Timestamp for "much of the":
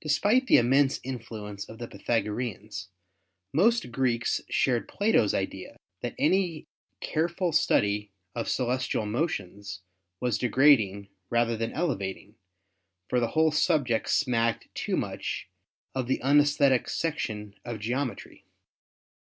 14.96-16.22